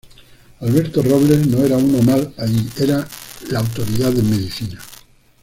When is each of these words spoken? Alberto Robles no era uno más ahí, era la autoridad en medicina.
Alberto 0.61 1.03
Robles 1.03 1.45
no 1.45 1.63
era 1.63 1.77
uno 1.77 2.01
más 2.01 2.27
ahí, 2.39 2.67
era 2.79 3.07
la 3.51 3.59
autoridad 3.59 4.09
en 4.17 4.31
medicina. 4.31 4.81